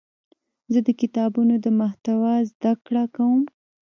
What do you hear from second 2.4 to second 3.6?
زده کړه کوم.